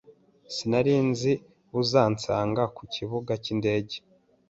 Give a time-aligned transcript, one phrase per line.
[0.53, 1.33] Sinari nzi
[1.81, 3.95] uzansanga ku kibuga cy'indege.